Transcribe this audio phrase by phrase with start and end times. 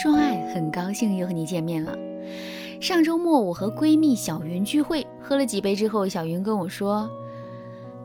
[0.00, 1.92] 说爱，很高兴又和你见面了。
[2.80, 7.10] 上周末我和闺蜜小云聚会，喝了几杯之后，小云跟我说：“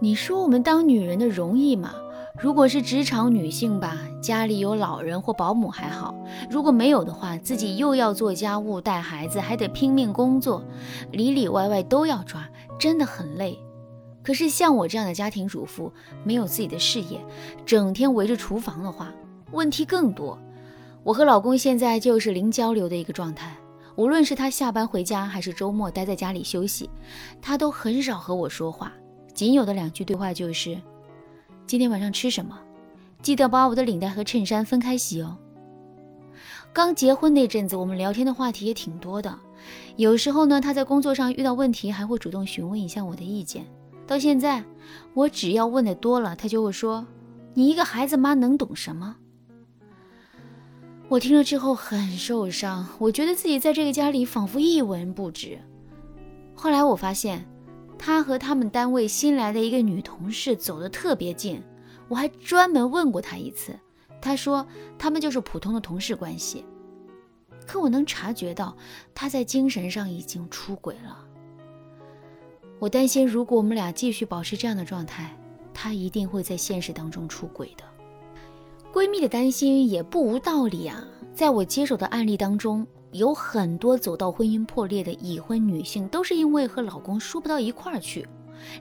[0.01, 1.93] 你说我们当女人的容易吗？
[2.41, 6.15] 如果是职场女性吧，家里有老人或保姆还好；
[6.49, 10.63] 如果没有的话，自己又要做家务、带孩子，还得拼命工作，
[11.11, 12.43] 里里外外都要抓，
[12.79, 13.59] 真的很累。
[14.23, 17.23] 可是像我这样的家庭主妇，没有自己的事业，
[17.67, 19.13] 整天围着厨房的话，
[19.51, 20.39] 问题更多。
[21.03, 23.55] 我和老公现在就是零交流的一个状态。”
[23.95, 26.89] 无论是他下班回家，还是周末待在家里休息，
[27.39, 28.91] 他都很少和我说话。
[29.35, 30.75] 仅有的两句对话就是
[31.67, 32.59] ：“今天晚上吃什么？
[33.21, 35.37] 记得把我的领带和衬衫分开洗哦。”
[36.73, 39.37] 刚结婚那阵子，我们聊天的话题也挺多的。
[39.95, 43.63] 有时候呢，他在工作上遇到问题，还会主动询问一下我的意见。
[44.07, 44.63] 到现在，
[45.13, 47.05] 我只要问的多了，他就会说
[47.53, 49.17] ：“你一个孩子妈能懂什么？”
[51.09, 55.59] 我听了之后很受伤，我觉得自己在这个家里仿佛一文不值。
[56.55, 57.45] 后来我发现，
[57.99, 61.61] 他和他们单位新来的一个女同事走得特别近，
[62.07, 63.77] 我还专门问过他一次，
[64.21, 64.65] 他说
[64.97, 66.65] 他们就是普通的同事关系。
[67.67, 68.75] 可我能察觉到
[69.13, 71.17] 他在精神上已经出轨了。
[72.79, 75.37] 我担心，如果我们俩继续保持这样的状态，
[75.73, 77.83] 他一定会在现实当中出轨的。
[78.93, 81.03] 闺蜜的担心也不无道理啊！
[81.33, 88.23] 在我接手的案例当中，有很多走到婚姻破裂的已婚女性，都是因为和老公说不到一块儿去，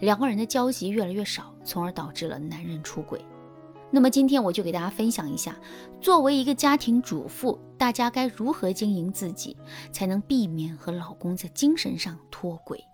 [0.01, 3.25] 两个人的交集越来越少，从而导致了男人出轨。
[3.91, 5.57] 那么今天我就给大家分享一下，
[5.99, 9.57] 作为一个家庭主妇，大家该如何经营自己，
[9.93, 12.85] 才能避免和老公在精神上脱轨。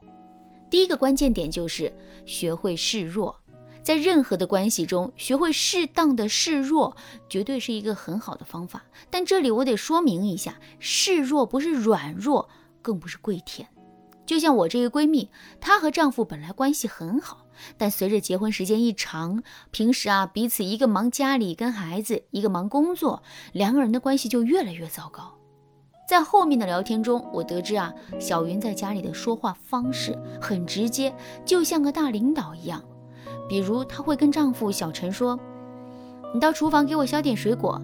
[0.71, 1.93] 第一个关键点就是
[2.25, 3.35] 学会示弱。
[3.83, 6.97] 在任何的关系中，学会适当的示弱，
[7.29, 8.84] 绝对是一个很好的方法。
[9.11, 12.49] 但这里我得说明一下，示弱不是软弱，
[12.83, 13.69] 更不是跪舔。
[14.27, 17.47] 就像我这个闺蜜，她和丈夫本来关系很好，
[17.78, 23.22] 但随着结婚时间一长，平时啊彼此一个忙家里跟孩子，一个忙工作，
[23.53, 25.34] 两个人的关系就越来越糟糕。
[26.06, 31.15] 在后面的聊天中，我得知啊，小云在家里的说话方式很直接，
[31.47, 32.84] 就像个大领导一样。
[33.48, 35.38] 比如，她会跟丈夫小陈说
[36.34, 37.81] ：“你到厨房给我削点水果，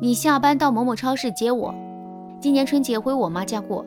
[0.00, 1.74] 你下班到某某超市接我。
[2.40, 3.84] 今年春节回我妈家过，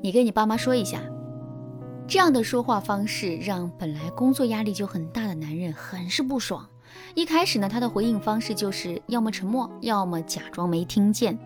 [0.00, 1.00] 你跟你爸妈说一下。”
[2.08, 6.66] 这样的说话方式让本来工作压力就很大的男人很是不爽。
[7.14, 11.38] 一开始呢，他的回应方式就是要么沉默，要么假装没听见。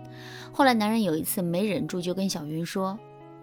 [0.52, 2.96] 后来，男人有一次没忍住，就跟小云说：“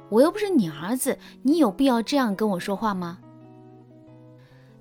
[0.08, 3.18] 我又不是你儿子，你有必要这样跟我说话吗？”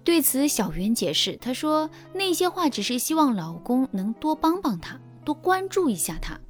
[0.08, 6.40] 对此，小云解释，她说那些话只是希望老公能多帮帮她，多关注一下她。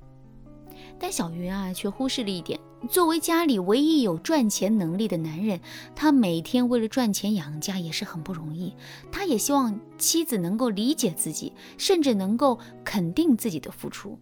[0.97, 5.61] 但小云啊，却忽视了一点：作为家里唯一有赚钱能力的男人，
[5.97, 8.73] 他每天为了赚钱养家也是很不容易。
[9.11, 14.17] 他也希望妻子能够理解自己，甚至能够肯定自己的付出。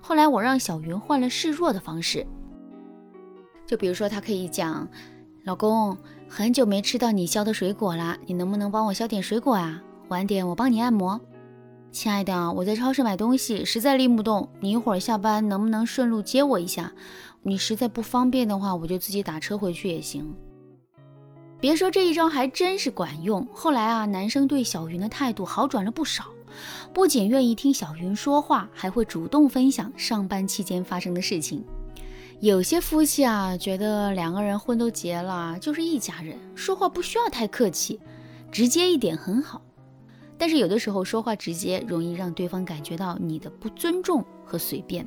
[0.00, 2.26] 后来，我让小云换了示弱的方式，
[3.66, 4.88] 就比如说，他可以讲。
[5.48, 5.96] 老公，
[6.28, 9.82] 很久没吃到你削的水果了，你能不能帮我削点水果啊？
[10.08, 11.18] 晚点我帮你按摩。
[11.90, 16.92] 亲爱的，我在超市买东西，实在拎不动，你一会儿下班能不能顺路接我一下？
[17.40, 20.34] 你实在不方便的话，我就自己打车回去也行。
[21.58, 23.48] 别说这一招还真是管用。
[23.50, 26.26] 后来啊，男生对小云的态度好转了不少，
[26.92, 31.64] 不仅愿意听小云说话，还会主动分享上班期间发生的事情。
[32.40, 37.98] 有些夫妻啊，觉得两个人婚都结了，就是一家人，说话不需要太客气，
[38.52, 39.60] 直接一点很好。
[40.38, 45.04] 但是有的时候说话直接，容易让对方感觉到你的不尊重和随便。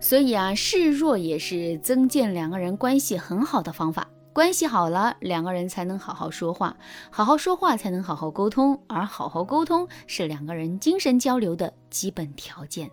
[0.00, 4.08] 所以啊，示弱也是增进两个人关系很好的方法。
[4.32, 6.74] 关系好了，两个人才能好好说话，
[7.10, 12.90] 好好说话才能好好沟通，而好好沟通是两个人精神交流的基本条件。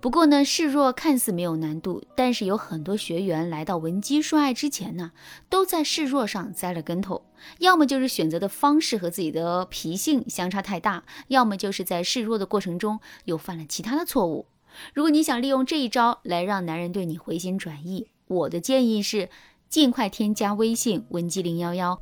[0.00, 5.12] 不过呢，示弱看似没有难度，但是有很多学员来到文姬说爱之前呢，
[5.50, 7.22] 都在示弱上栽了跟头。
[7.58, 14.46] 要么就是选择的方式和自己的脾性相差太大，要么就是在示弱的过程中又犯了其他的错误。
[14.94, 19.28] 如果你想利用这一招来让男人对你回心转意，我的建议是
[19.68, 22.00] 尽快添加微信文姬零幺幺。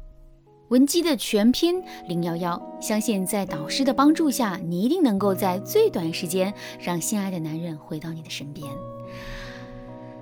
[0.68, 8.66] 文姬的全拼零幺幺，相信在导师的帮助下，你一定能够在最短时间让心爱的男人回到你的身边。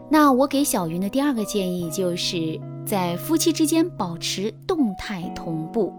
[0.09, 5.93] 那我给小云的第二个建议，就是在夫妻之间保持动态同步。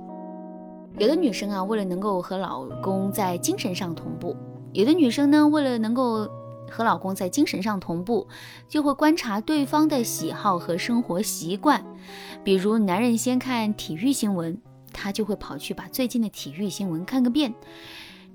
[0.97, 4.33] 有的女生啊，为了能够和老公在精神上同步；
[4.71, 6.25] 有的女生呢，为了能够
[6.69, 8.27] 和老公在精神上同步，
[8.67, 11.83] 就会观察对方的喜好和生活习惯。
[12.43, 14.61] 比如，男人先看体育新闻，
[14.93, 17.53] 他就会跑去把最近的体育新闻看个遍。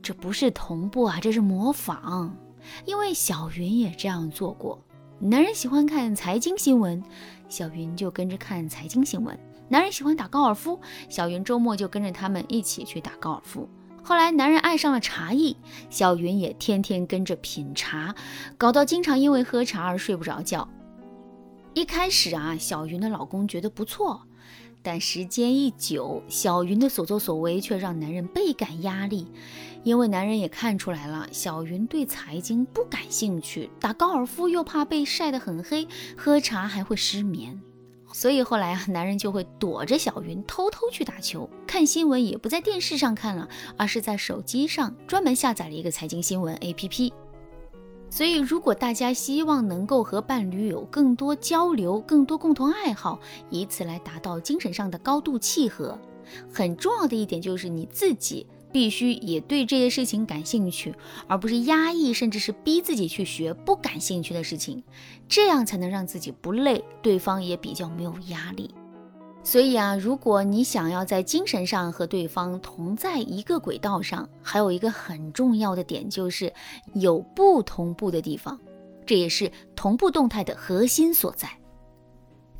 [0.02, 2.36] 这不是同步啊，这是模仿。
[2.84, 4.78] 因为小云也这样做过。
[5.18, 7.02] 男人喜欢看财经新闻，
[7.48, 9.38] 小云就跟着看财经新闻。
[9.68, 13.68] 男人喜欢打高尔夫，小云周末就跟着他们一起去打高尔夫。
[14.04, 15.56] 后来，男人爱上了茶艺，
[15.88, 18.14] 小云也天天跟着品茶，
[18.58, 20.68] 搞到经常因为喝茶而睡不着觉。
[21.72, 24.22] 一开始啊，小云的老公觉得不错，
[24.82, 29.28] 但时间一久，小云的所作所为却让男人倍感压力，
[29.84, 37.62] 因为男人也看出来了，小云对财经不感兴趣，打高尔夫又怕被晒得很黑，喝茶还会失眠。
[38.22, 47.12] 所以后来啊，男人就会躲着小云偷偷去打球，看新闻也不在电视上看了，而是在手机上专门下载了一个财经新闻 APP。
[48.08, 53.18] 所以，如果大家希望能够和伴侣有更多交流、更多共同爱好，
[53.50, 55.98] 以此来达到精神上的高度契合，
[56.48, 58.46] 很重要的一点就是你自己。
[58.72, 60.94] 必须也对这些事情感兴趣，
[61.26, 64.82] 而不是压抑，甚至是逼自己去学不感兴趣的事情，
[65.28, 68.70] 这样才能让自己不累，对方也比较没有压力。
[69.44, 76.52] 所以啊，如果你想要在精神上和对方同在一个轨道上，还有一个很重要的点就是
[76.94, 78.58] 有不同步的地方，
[79.04, 81.48] 这也是同步动态的核心所在。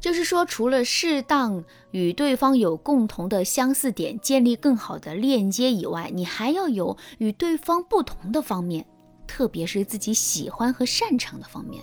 [0.02, 8.84] 就是说，除了适当与对方有共同的相似点，建立更好的链接以外，你还要有与对方不同的方面，
[9.28, 11.80] 特别是自己喜欢和擅长的方面。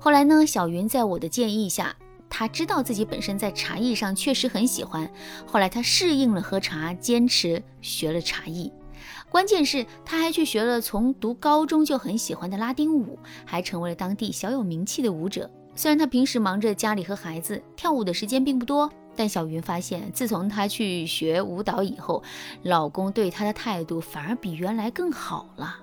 [0.00, 1.94] 后来呢，小云在我的建议下，
[2.28, 5.08] 她知道自己本身在茶艺上确实很喜欢，
[5.46, 8.72] 后来她适应了喝茶，坚持学了茶艺。
[9.30, 15.48] 关键是她还去学了从读高中就很喜欢的拉丁舞，还成为了当地小有名气的舞者。
[15.78, 22.20] 虽然她平时忙着家里和孩子，跳舞的时间并不多，但小云发现，自从她去学舞蹈以后，
[22.64, 25.76] 老公对她的态度反而比原来更好了。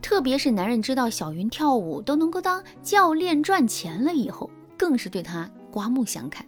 [0.00, 4.48] 特别是男人知道小云跳舞都能够当教练赚钱了以后，
[4.78, 6.46] 更是对她刮目相看。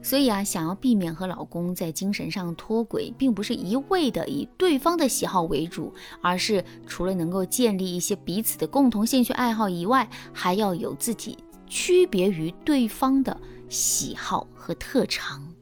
[0.00, 5.92] 所以啊，想要避免和老公在精神上脱轨，并不是一味的以对方的喜好为主，
[6.22, 11.36] 而是除了能够建立一些彼此的共同兴趣爱好以外，还要有自己。
[11.70, 15.54] 区别于对方的喜好和特长。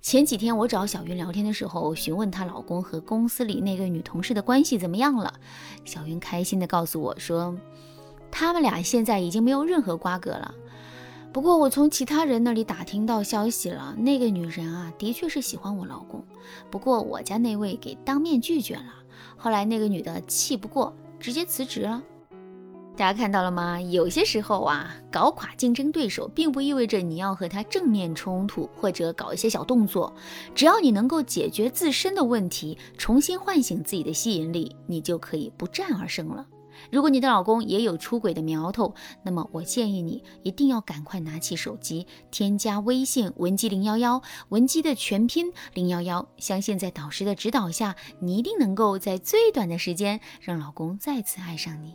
[0.00, 5.34] 前几天我找小云聊天的时候，询问她老公和公司里那个女同事的关系怎么样了。
[5.84, 7.54] 小云开心地告诉我说，
[8.30, 10.54] 他们俩现在已经没有任何瓜葛了。
[11.32, 16.24] 不过我从其他人那里打听到消息了，那个女人啊，的确是喜欢我老公，
[16.70, 18.94] 不过我家那位给当面拒绝了。
[19.36, 22.00] 后来那个女的气不过，直接辞职了。
[23.00, 23.80] 大家看到了吗？
[23.80, 30.14] 有些时候啊，搞垮竞争对手，并不意味着你要和他正面冲突或者搞一些小动作。
[30.54, 36.46] 只要你能够解决自身的问题，重新唤醒自己的吸引力，你就可以不战而胜了。
[36.92, 44.20] 如果你的老公也有出轨的苗头，那么我建议你一定要赶快拿起手机，添加微信文姬零幺幺，
[44.50, 46.28] 文姬的全拼零幺幺。
[46.36, 51.94] 相信在导师的指导下，你一定能够在最短的时间让老公再次爱上你。